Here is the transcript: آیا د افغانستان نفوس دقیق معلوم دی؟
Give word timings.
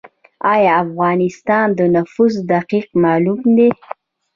آیا 0.53 0.77
د 0.81 0.83
افغانستان 0.87 1.67
نفوس 1.95 2.33
دقیق 2.51 2.87
معلوم 3.03 3.39
دی؟ 3.55 3.69